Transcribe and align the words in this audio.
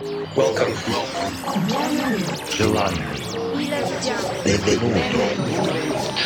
Welcome. 0.00 0.72
July. 2.48 2.88
Benvenuto. 4.42 4.96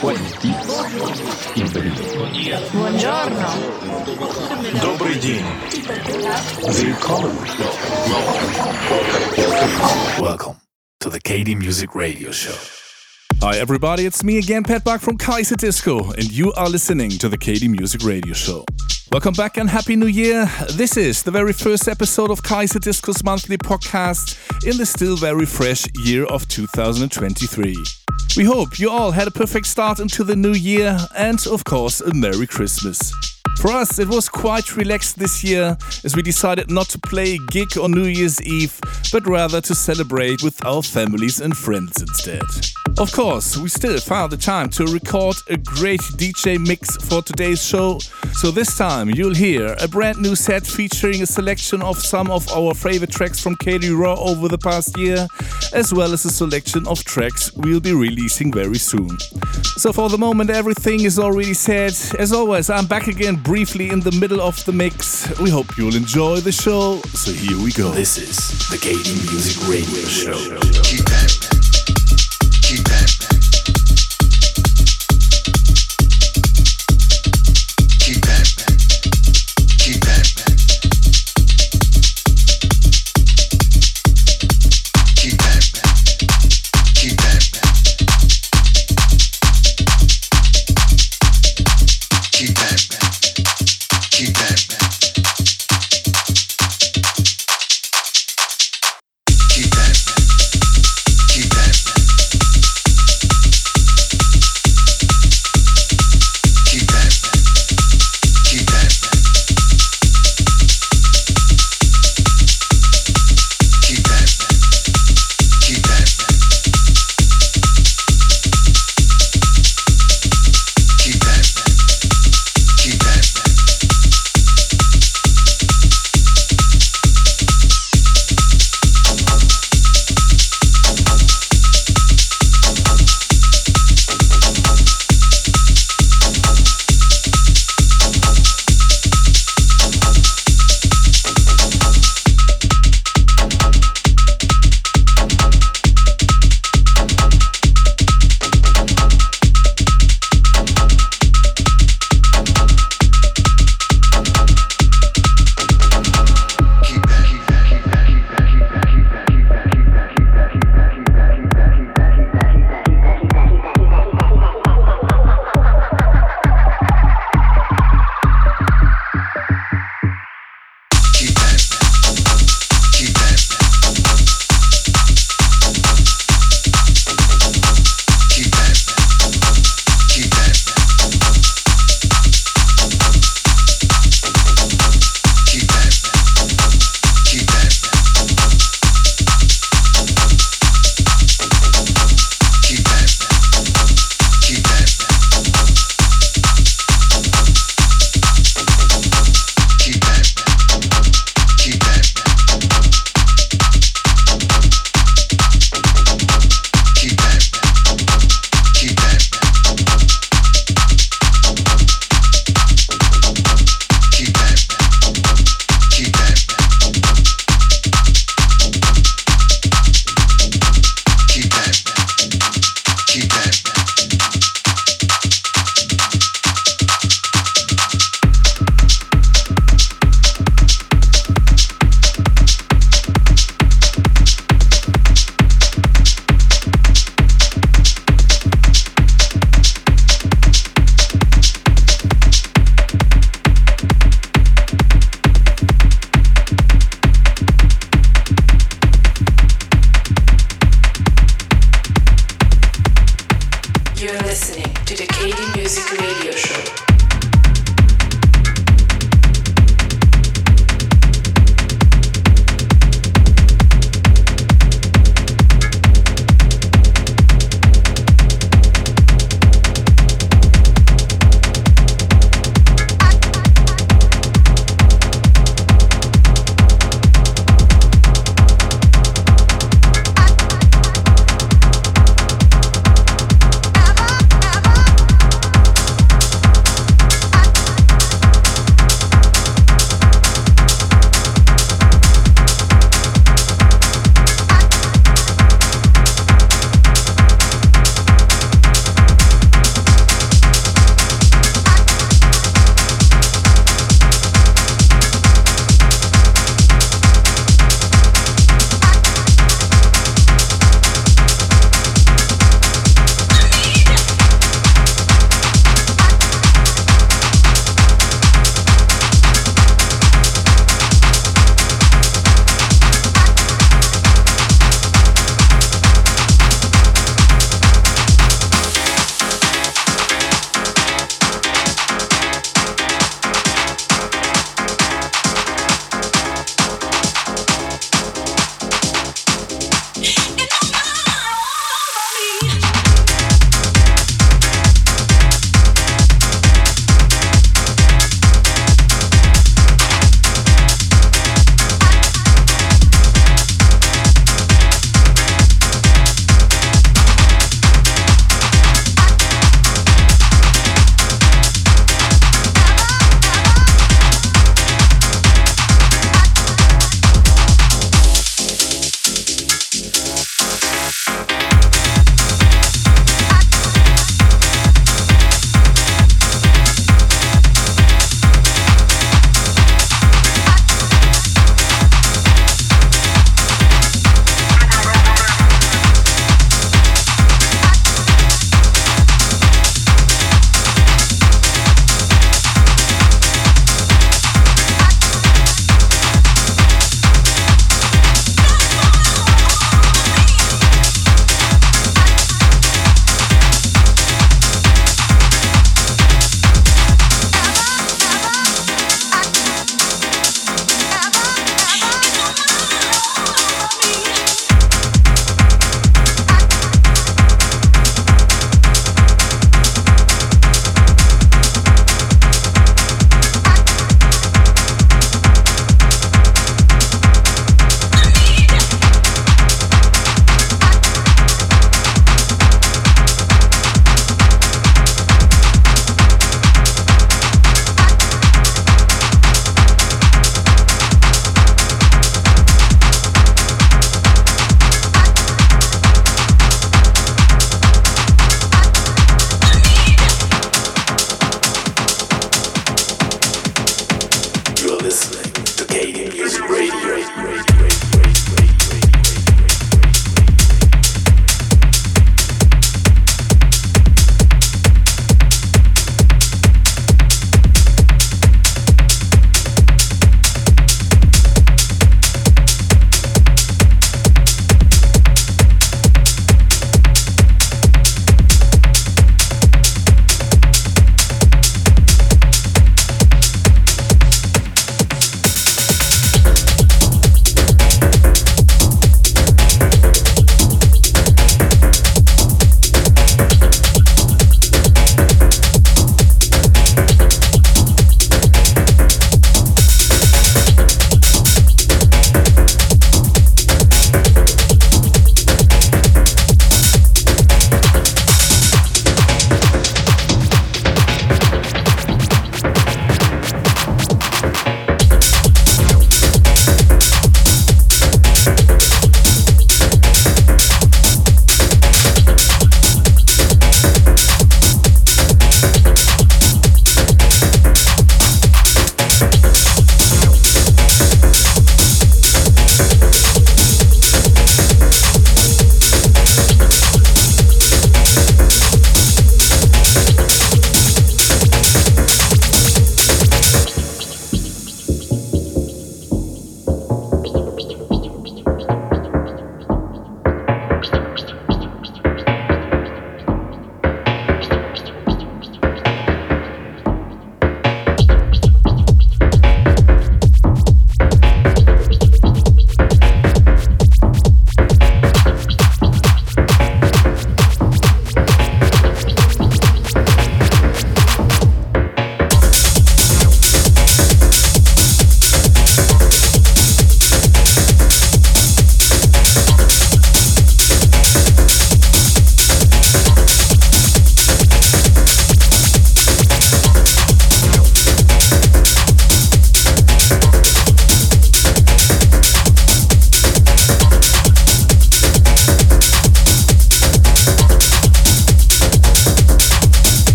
20. 0.00 0.50
Buongiorno. 2.72 3.46
Добрый 4.82 5.14
день. 5.20 5.44
Welcome. 6.66 7.36
Welcome. 8.10 8.50
Welcome 10.20 10.56
to 10.98 11.08
the 11.08 11.20
KD 11.20 11.54
Music 11.56 11.94
Radio 11.94 12.32
Show. 12.32 12.56
Hi 13.40 13.56
everybody, 13.56 14.04
it's 14.04 14.24
me 14.24 14.38
again, 14.38 14.64
Pat 14.64 14.82
Buck 14.82 15.00
from 15.00 15.16
Kaiserdisco, 15.16 16.12
and 16.14 16.28
you 16.32 16.52
are 16.54 16.68
listening 16.68 17.10
to 17.10 17.28
the 17.28 17.38
KD 17.38 17.68
Music 17.68 18.02
Radio 18.02 18.34
Show. 18.34 18.64
Welcome 19.12 19.34
back 19.34 19.56
and 19.56 19.68
Happy 19.68 19.96
New 19.96 20.06
Year. 20.06 20.48
This 20.76 20.96
is 20.96 21.24
the 21.24 21.32
very 21.32 21.52
first 21.52 21.88
episode 21.88 22.30
of 22.30 22.42
Kaiserdisco's 22.42 23.24
monthly 23.24 23.58
podcast 23.58 24.38
in 24.64 24.76
the 24.76 24.86
still 24.86 25.16
very 25.16 25.46
fresh 25.46 25.84
year 26.04 26.26
of 26.26 26.46
2023. 26.46 27.74
We 28.36 28.44
hope 28.44 28.78
you 28.78 28.88
all 28.88 29.10
had 29.10 29.26
a 29.26 29.32
perfect 29.32 29.66
start 29.66 29.98
into 29.98 30.22
the 30.22 30.36
new 30.36 30.52
year 30.52 30.96
and, 31.16 31.44
of 31.48 31.64
course, 31.64 32.00
a 32.00 32.14
Merry 32.14 32.46
Christmas. 32.46 33.12
For 33.58 33.70
us, 33.72 33.98
it 33.98 34.08
was 34.08 34.28
quite 34.28 34.76
relaxed 34.76 35.18
this 35.18 35.44
year 35.44 35.76
as 36.04 36.16
we 36.16 36.22
decided 36.22 36.70
not 36.70 36.88
to 36.90 36.98
play 36.98 37.34
a 37.34 37.38
gig 37.50 37.76
on 37.78 37.92
New 37.92 38.06
Year's 38.06 38.40
Eve, 38.42 38.78
but 39.12 39.26
rather 39.26 39.60
to 39.60 39.74
celebrate 39.74 40.42
with 40.42 40.64
our 40.64 40.82
families 40.82 41.40
and 41.40 41.56
friends 41.56 42.00
instead. 42.00 42.42
Of 42.98 43.12
course, 43.12 43.56
we 43.56 43.68
still 43.68 43.98
found 43.98 44.32
the 44.32 44.36
time 44.36 44.68
to 44.70 44.84
record 44.86 45.36
a 45.48 45.56
great 45.56 46.00
DJ 46.18 46.58
mix 46.58 46.96
for 46.96 47.22
today's 47.22 47.62
show, 47.64 47.98
so 48.32 48.50
this 48.50 48.76
time 48.76 49.10
you'll 49.10 49.34
hear 49.34 49.76
a 49.80 49.88
brand 49.88 50.18
new 50.18 50.34
set 50.34 50.66
featuring 50.66 51.22
a 51.22 51.26
selection 51.26 51.82
of 51.82 51.98
some 51.98 52.30
of 52.30 52.50
our 52.52 52.74
favorite 52.74 53.10
tracks 53.10 53.40
from 53.40 53.56
KD 53.56 53.96
Raw 53.96 54.14
over 54.14 54.48
the 54.48 54.58
past 54.58 54.98
year, 54.98 55.26
as 55.72 55.94
well 55.94 56.12
as 56.12 56.24
a 56.24 56.30
selection 56.30 56.86
of 56.86 57.02
tracks 57.04 57.52
we'll 57.54 57.80
be 57.80 57.92
releasing 57.92 58.52
very 58.52 58.78
soon. 58.78 59.18
So 59.76 59.92
for 59.92 60.08
the 60.08 60.18
moment, 60.18 60.50
everything 60.50 61.04
is 61.04 61.18
already 61.18 61.54
said. 61.54 61.92
As 62.18 62.32
always, 62.32 62.68
I'm 62.68 62.86
back 62.86 63.06
again 63.06 63.36
briefly 63.42 63.90
in 63.90 64.00
the 64.00 64.12
middle 64.12 64.40
of 64.40 64.64
the 64.64 64.72
mix. 64.72 65.28
We 65.40 65.50
hope 65.50 65.76
you'll 65.76 65.96
enjoy 65.96 66.40
the 66.40 66.52
show. 66.52 67.00
So 67.14 67.32
here 67.32 67.58
we 67.62 67.72
go. 67.72 67.90
This 67.90 68.18
is 68.18 68.36
the 68.70 68.76
KD 68.76 69.30
Music 69.30 69.68
Radio 69.68 70.04
Show. 70.08 71.09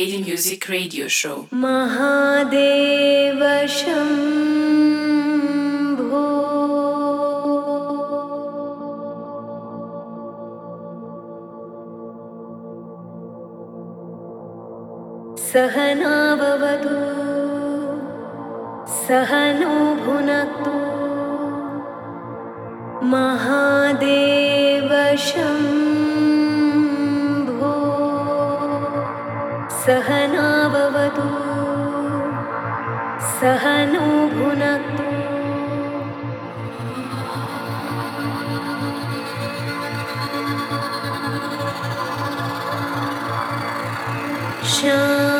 KD 0.00 0.24
Music 0.24 0.68
Radio 0.68 1.06
Show. 1.08 1.48
Mahadev 1.52 3.40
Shambho 3.76 4.86
सहना 15.50 16.14
भवतु 16.42 16.96
सहनो 19.04 19.74
भुनक्तु 20.04 20.76
महादेव 23.12 24.90
सहना 29.83 30.47
भवतु 30.73 31.23
सहनो 33.39 34.05
भुनक्तु 34.35 35.09
शान्ति 44.75 45.30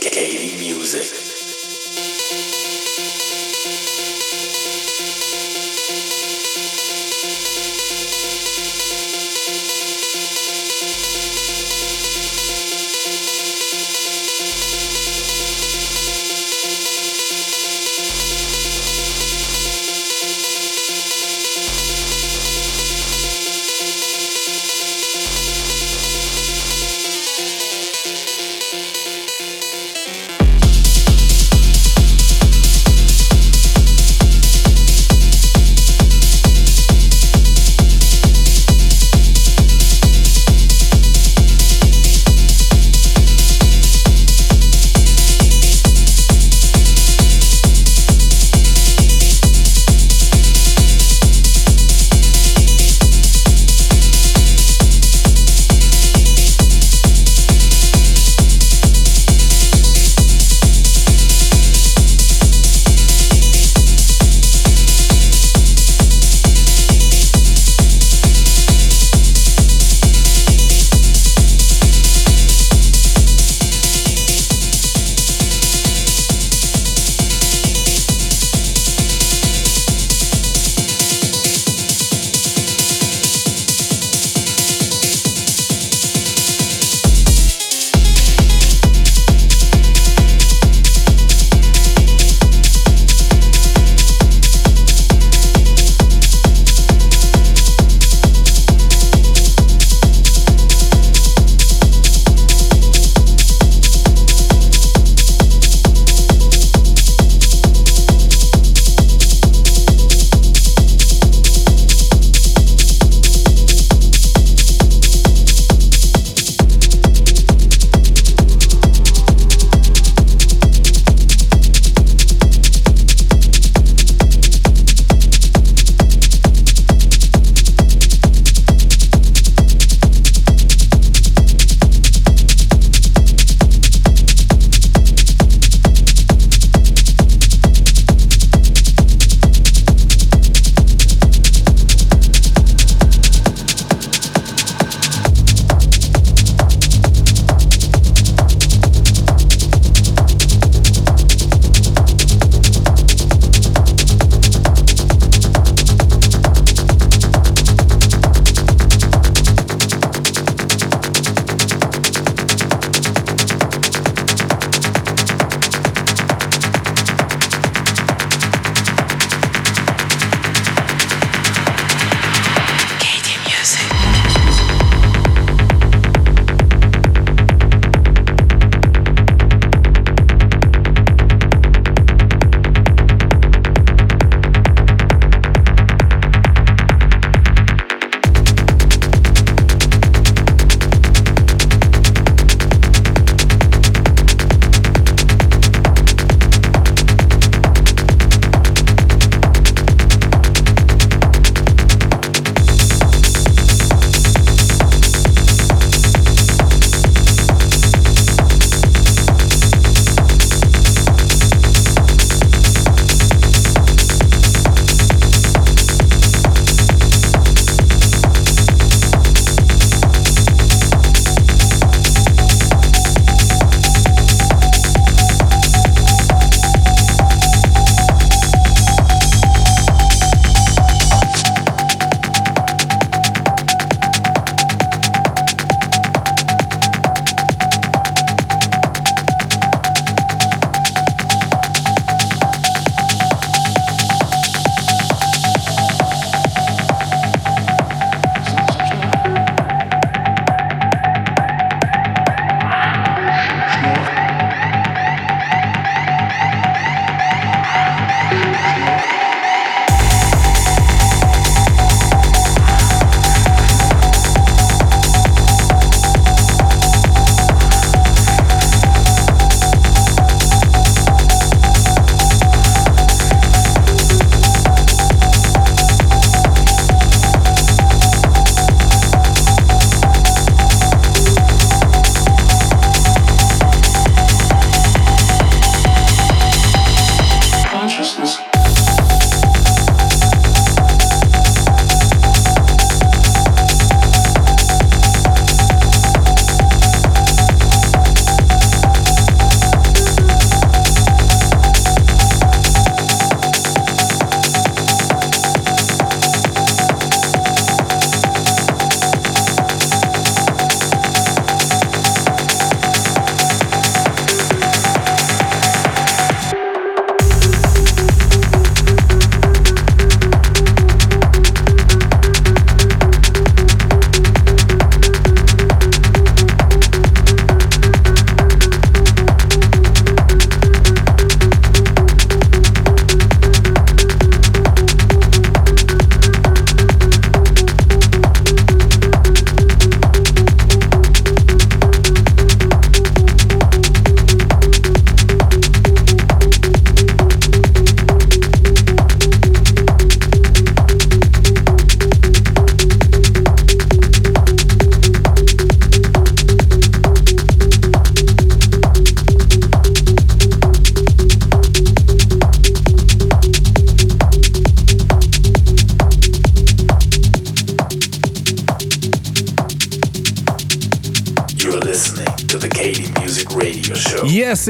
KD 0.00 0.58
Music. 0.58 1.30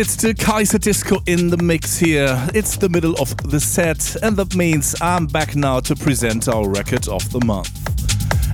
It's 0.00 0.16
the 0.16 0.32
Kaiserdisco 0.32 1.28
in 1.28 1.50
the 1.50 1.58
mix 1.58 1.98
here. 1.98 2.48
It's 2.54 2.78
the 2.78 2.88
middle 2.88 3.14
of 3.20 3.36
the 3.50 3.60
set, 3.60 4.16
and 4.22 4.34
that 4.38 4.56
means 4.56 4.94
I'm 5.02 5.26
back 5.26 5.54
now 5.54 5.80
to 5.80 5.94
present 5.94 6.48
our 6.48 6.70
record 6.70 7.06
of 7.06 7.30
the 7.32 7.44
month. 7.44 7.68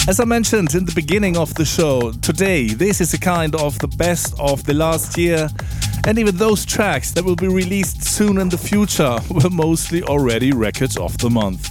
As 0.08 0.18
I 0.18 0.24
mentioned 0.24 0.74
in 0.74 0.84
the 0.84 0.92
beginning 0.92 1.36
of 1.36 1.54
the 1.54 1.64
show, 1.64 2.10
today 2.20 2.66
this 2.66 3.00
is 3.00 3.14
a 3.14 3.18
kind 3.20 3.54
of 3.54 3.78
the 3.78 3.86
best 3.86 4.34
of 4.40 4.64
the 4.64 4.74
last 4.74 5.16
year, 5.16 5.48
and 6.08 6.18
even 6.18 6.36
those 6.36 6.66
tracks 6.66 7.12
that 7.12 7.24
will 7.24 7.36
be 7.36 7.46
released 7.46 8.02
soon 8.02 8.38
in 8.38 8.48
the 8.48 8.58
future 8.58 9.16
were 9.30 9.48
mostly 9.48 10.02
already 10.02 10.50
records 10.50 10.96
of 10.96 11.16
the 11.18 11.30
month. 11.30 11.64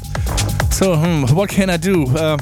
So, 0.74 0.96
hmm, 0.96 1.36
what 1.36 1.50
can 1.50 1.70
I 1.70 1.76
do? 1.76 2.06
Uh, 2.16 2.38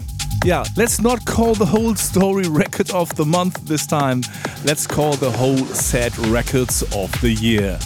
yeah, 0.45 0.65
let's 0.77 1.01
not 1.01 1.25
call 1.25 1.55
the 1.55 1.65
whole 1.65 1.95
story 1.95 2.47
record 2.47 2.91
of 2.91 3.09
the 3.15 3.25
month 3.25 3.65
this 3.65 3.87
time. 3.87 4.21
Let's 4.65 4.87
call 4.87 5.13
the 5.15 5.29
whole 5.29 5.57
set 5.57 6.17
records 6.29 6.83
of 6.95 7.11
the 7.19 7.31
year. 7.33 7.77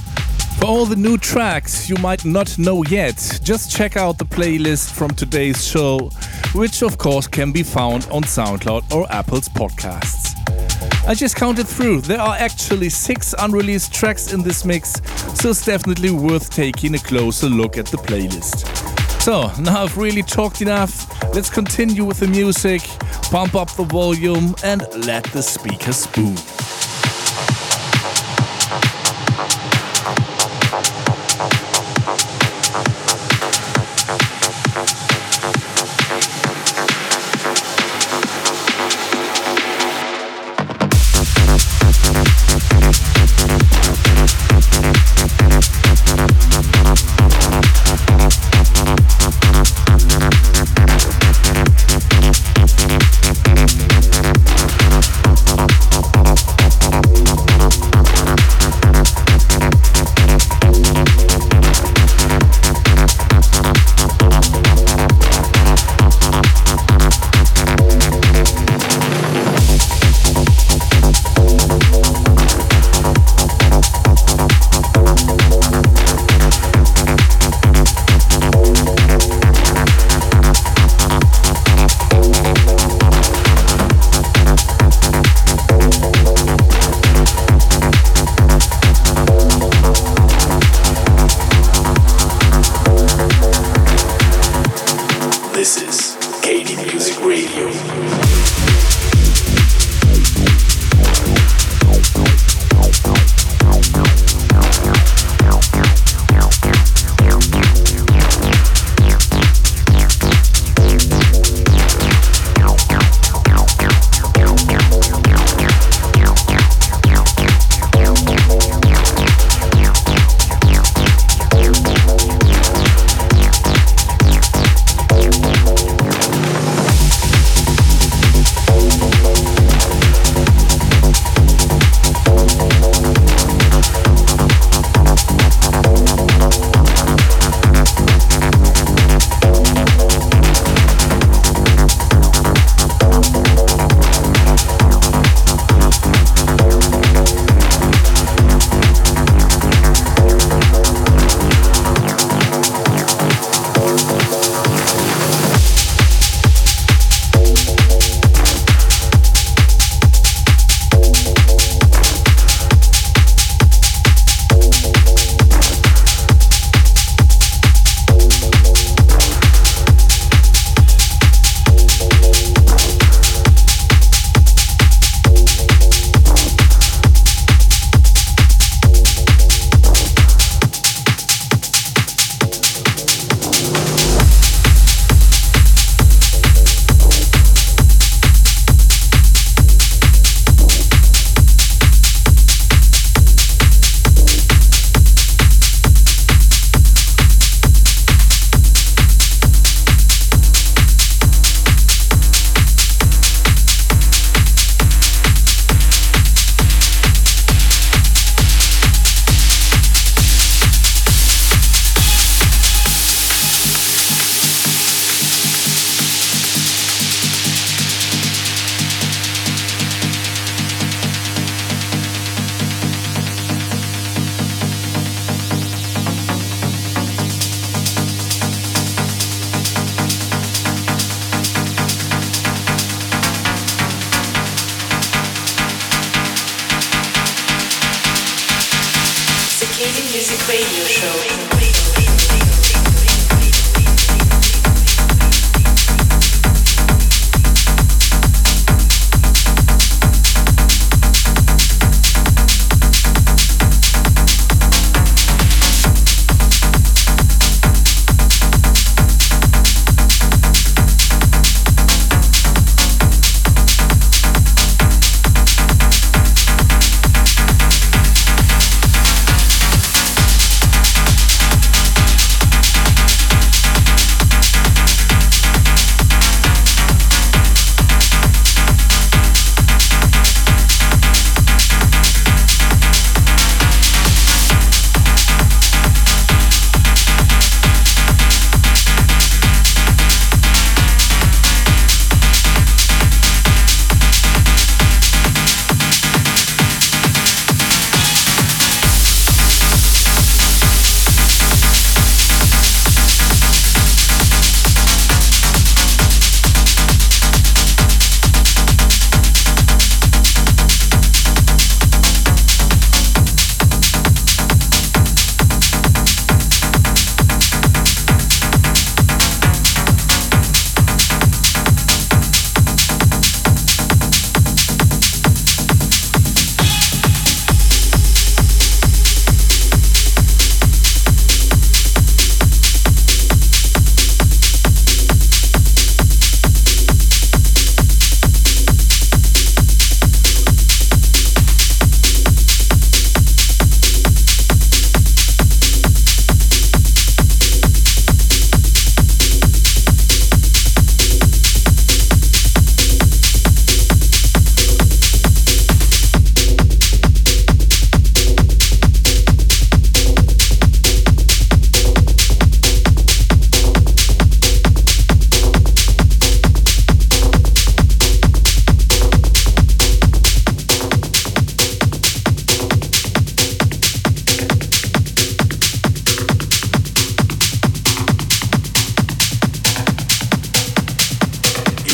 For 0.59 0.65
all 0.65 0.85
the 0.85 0.95
new 0.95 1.17
tracks 1.17 1.89
you 1.89 1.95
might 1.97 2.23
not 2.23 2.55
know 2.59 2.83
yet, 2.83 3.39
just 3.41 3.71
check 3.71 3.97
out 3.97 4.19
the 4.19 4.25
playlist 4.25 4.91
from 4.91 5.09
today's 5.09 5.65
show, 5.67 6.11
which 6.53 6.83
of 6.83 6.99
course 6.99 7.25
can 7.25 7.51
be 7.51 7.63
found 7.63 8.07
on 8.11 8.21
SoundCloud 8.21 8.93
or 8.93 9.11
Apple's 9.11 9.49
podcasts. 9.49 10.35
I 11.07 11.15
just 11.15 11.35
counted 11.35 11.67
through, 11.67 12.01
there 12.01 12.21
are 12.21 12.35
actually 12.35 12.89
six 12.89 13.33
unreleased 13.39 13.91
tracks 13.91 14.31
in 14.31 14.43
this 14.43 14.63
mix, 14.63 15.01
so 15.33 15.49
it's 15.49 15.65
definitely 15.65 16.11
worth 16.11 16.51
taking 16.51 16.93
a 16.93 16.99
closer 16.99 17.49
look 17.49 17.77
at 17.79 17.87
the 17.87 17.97
playlist. 17.97 18.67
So, 19.23 19.51
now 19.59 19.83
I've 19.83 19.97
really 19.97 20.21
talked 20.21 20.61
enough, 20.61 21.11
let's 21.33 21.49
continue 21.49 22.05
with 22.05 22.19
the 22.19 22.27
music, 22.27 22.83
pump 23.31 23.55
up 23.55 23.71
the 23.71 23.83
volume, 23.83 24.53
and 24.63 24.81
let 25.05 25.23
the 25.25 25.41
speakers 25.41 26.05
boom. 26.07 26.35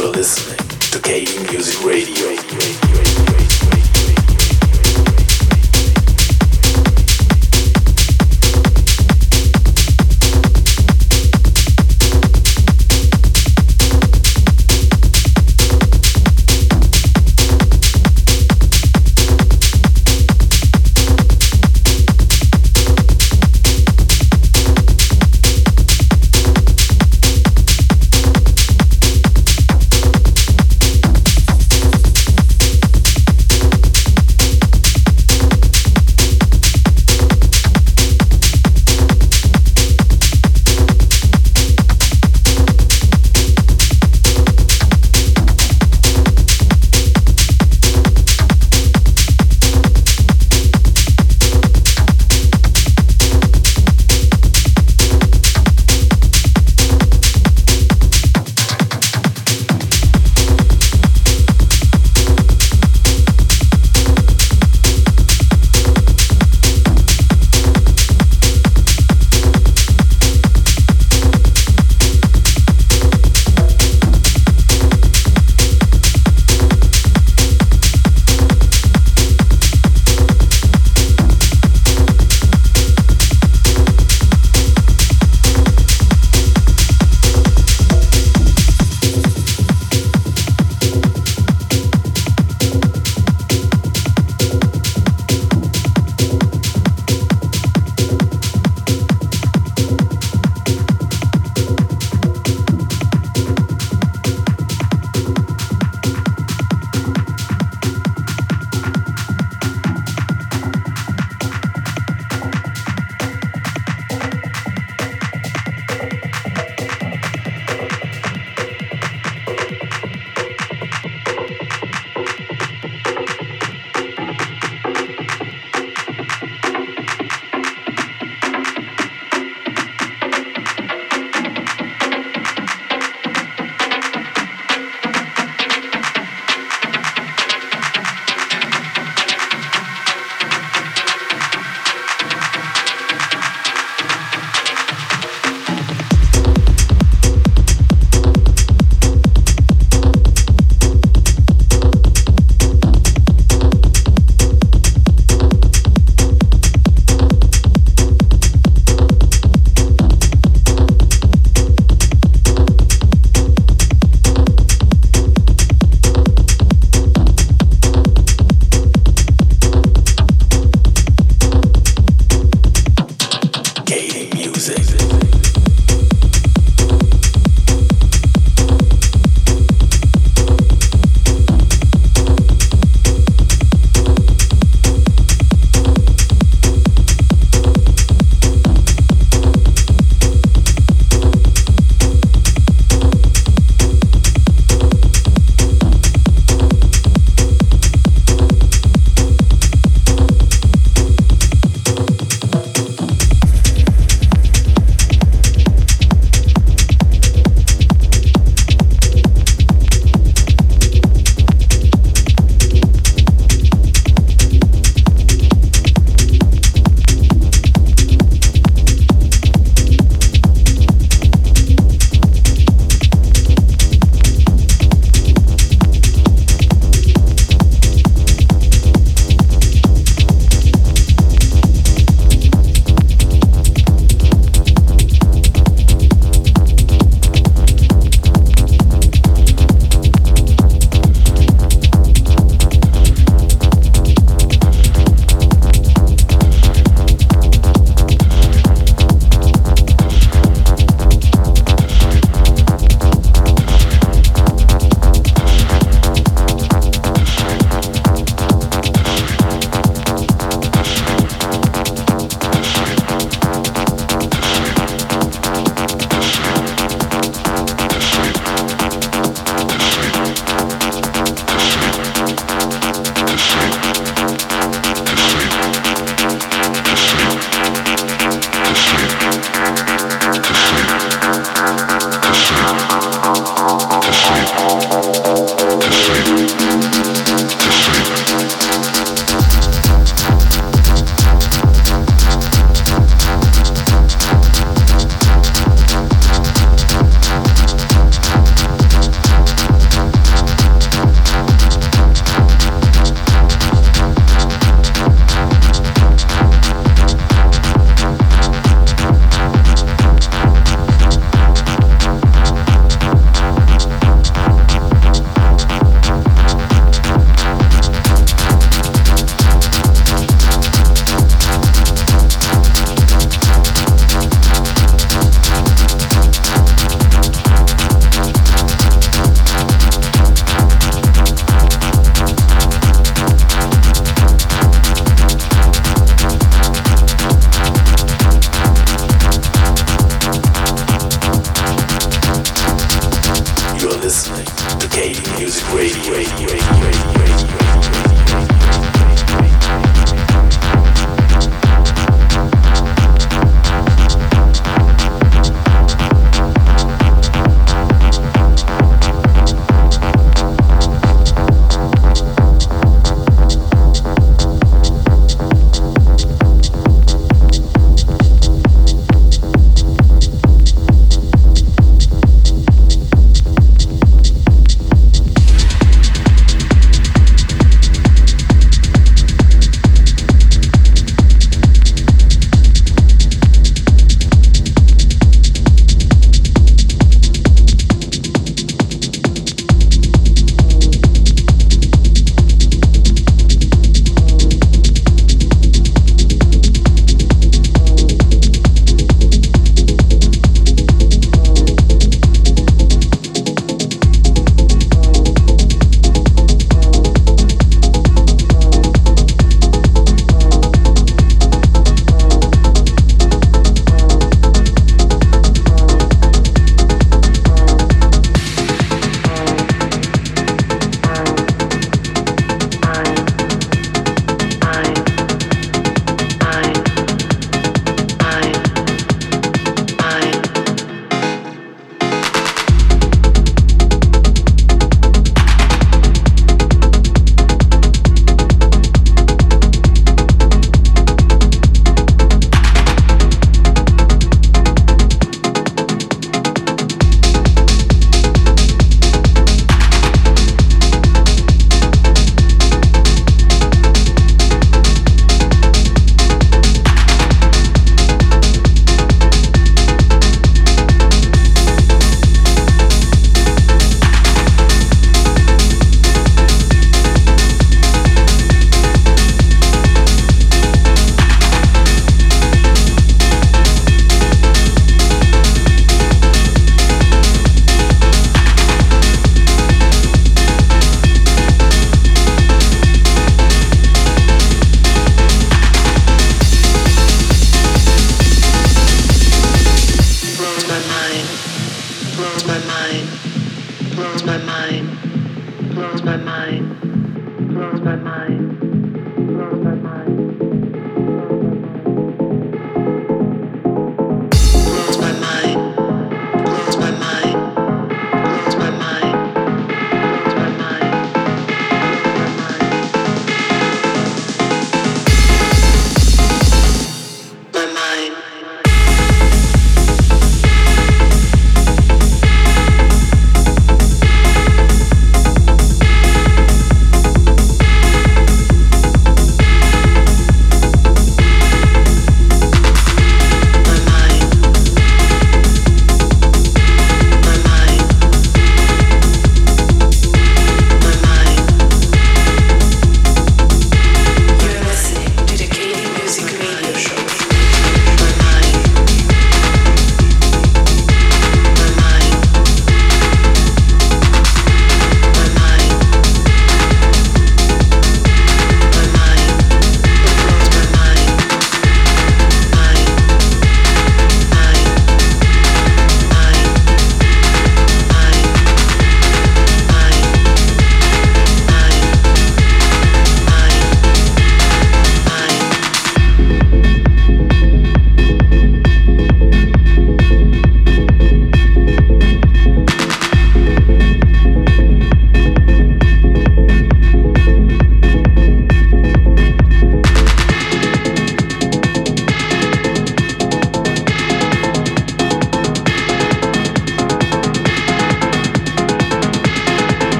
You're 0.00 0.12
listening 0.12 0.56
to 0.56 0.98
KD 0.98 1.52
Music 1.52 1.84
Radio. 1.84 3.49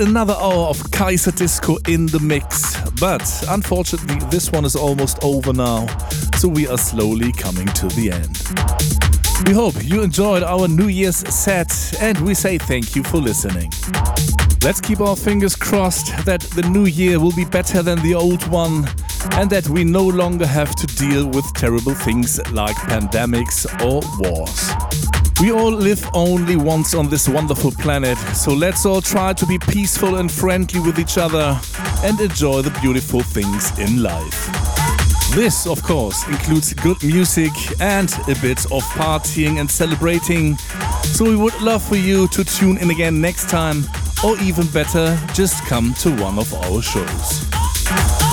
Another 0.00 0.34
hour 0.34 0.68
of 0.68 0.78
Kaiserdisco 0.90 1.88
in 1.88 2.06
the 2.06 2.18
mix. 2.18 2.80
But 3.00 3.22
unfortunately, 3.48 4.18
this 4.28 4.50
one 4.50 4.64
is 4.64 4.74
almost 4.74 5.22
over 5.22 5.52
now, 5.52 5.86
so 6.36 6.48
we 6.48 6.66
are 6.66 6.78
slowly 6.78 7.30
coming 7.32 7.66
to 7.68 7.86
the 7.88 8.10
end. 8.10 9.46
We 9.46 9.52
hope 9.52 9.74
you 9.84 10.02
enjoyed 10.02 10.42
our 10.42 10.66
New 10.66 10.88
Year's 10.88 11.18
set, 11.32 11.72
and 12.00 12.18
we 12.20 12.34
say 12.34 12.58
thank 12.58 12.96
you 12.96 13.04
for 13.04 13.18
listening. 13.18 13.70
Let's 14.62 14.80
keep 14.80 15.00
our 15.00 15.16
fingers 15.16 15.54
crossed 15.54 16.24
that 16.24 16.40
the 16.40 16.62
new 16.62 16.86
year 16.86 17.20
will 17.20 17.34
be 17.36 17.44
better 17.44 17.82
than 17.82 18.02
the 18.02 18.14
old 18.14 18.44
one, 18.48 18.86
and 19.32 19.48
that 19.50 19.68
we 19.68 19.84
no 19.84 20.04
longer 20.04 20.46
have 20.46 20.74
to 20.74 20.86
deal 20.96 21.28
with 21.28 21.44
terrible 21.54 21.94
things 21.94 22.40
like 22.50 22.76
pandemics 22.76 23.64
or 23.80 24.02
wars. 24.18 24.73
We 25.40 25.50
all 25.50 25.72
live 25.72 26.08
only 26.14 26.56
once 26.56 26.94
on 26.94 27.10
this 27.10 27.28
wonderful 27.28 27.72
planet, 27.72 28.16
so 28.34 28.52
let's 28.52 28.86
all 28.86 29.00
try 29.00 29.32
to 29.32 29.44
be 29.44 29.58
peaceful 29.58 30.16
and 30.16 30.30
friendly 30.30 30.78
with 30.80 30.98
each 30.98 31.18
other 31.18 31.60
and 32.04 32.20
enjoy 32.20 32.62
the 32.62 32.70
beautiful 32.80 33.20
things 33.20 33.76
in 33.78 34.00
life. 34.02 34.48
This, 35.34 35.66
of 35.66 35.82
course, 35.82 36.26
includes 36.28 36.72
good 36.74 37.02
music 37.02 37.50
and 37.80 38.12
a 38.28 38.34
bit 38.40 38.64
of 38.66 38.84
partying 38.94 39.58
and 39.58 39.68
celebrating. 39.68 40.56
So 41.02 41.24
we 41.24 41.36
would 41.36 41.60
love 41.60 41.82
for 41.82 41.96
you 41.96 42.28
to 42.28 42.44
tune 42.44 42.78
in 42.78 42.90
again 42.90 43.20
next 43.20 43.48
time, 43.48 43.82
or 44.24 44.38
even 44.38 44.68
better, 44.68 45.18
just 45.34 45.64
come 45.66 45.94
to 45.94 46.10
one 46.22 46.38
of 46.38 46.54
our 46.54 46.80
shows. 46.80 47.44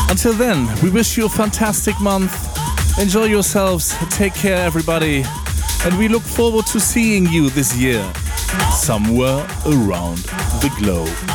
Until 0.09 0.33
then, 0.33 0.69
we 0.83 0.91
wish 0.91 1.17
you 1.17 1.25
a 1.25 1.29
fantastic 1.29 1.99
month. 1.99 2.31
Enjoy 2.99 3.25
yourselves, 3.25 3.95
take 4.11 4.35
care, 4.35 4.63
everybody, 4.63 5.23
and 5.83 5.97
we 5.97 6.07
look 6.07 6.21
forward 6.21 6.65
to 6.67 6.79
seeing 6.79 7.25
you 7.27 7.49
this 7.49 7.75
year, 7.75 8.03
somewhere 8.71 9.45
around 9.65 10.17
the 10.61 10.71
globe. 10.77 11.30